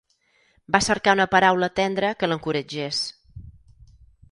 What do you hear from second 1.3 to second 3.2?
paraula tendra que l'encoratgés